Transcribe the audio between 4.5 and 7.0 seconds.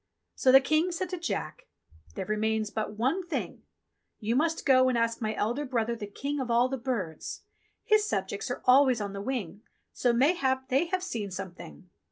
go and ask my eldest brother the King of all the